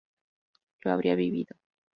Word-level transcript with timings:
yo 0.81 0.89
habría 0.91 1.13
vivido 1.13 1.55